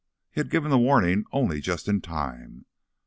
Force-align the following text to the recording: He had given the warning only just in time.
He 0.31 0.39
had 0.39 0.49
given 0.49 0.71
the 0.71 0.79
warning 0.79 1.25
only 1.31 1.61
just 1.61 1.87
in 1.87 2.01
time. 2.01 2.65